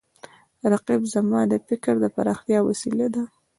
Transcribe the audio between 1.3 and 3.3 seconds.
د فکر د پراختیا وسیله ده